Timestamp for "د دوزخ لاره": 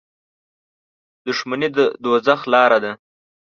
1.75-2.77